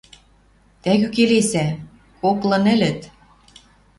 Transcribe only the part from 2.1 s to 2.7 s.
«Коклы